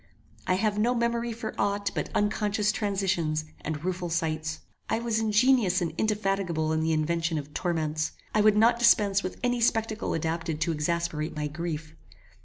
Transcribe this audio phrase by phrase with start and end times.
[0.47, 4.61] I have no memory for ought but unconscious transitions and rueful sights.
[4.89, 8.13] I was ingenious and indefatigable in the invention of torments.
[8.33, 11.93] I would not dispense with any spectacle adapted to exasperate my grief.